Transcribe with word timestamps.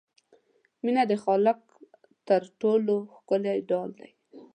مینه 0.83 1.03
د 1.11 1.13
خالق 1.23 1.59
تر 2.27 2.41
ټولو 2.61 2.95
ښکلی 3.15 3.57
ډال 3.69 3.89
دی. 3.99 4.11